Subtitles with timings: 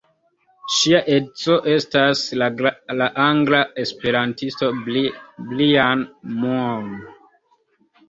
[0.75, 6.07] Ŝia edzo estas la angla esperantisto Brian
[6.43, 6.93] Moon.